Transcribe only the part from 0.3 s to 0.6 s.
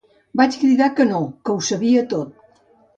Vaig